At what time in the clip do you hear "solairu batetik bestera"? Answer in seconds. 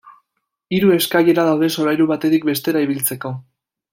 1.75-2.83